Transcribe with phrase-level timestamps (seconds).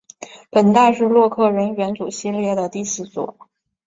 [0.49, 3.37] 本代是洛克人元祖系列的第四作。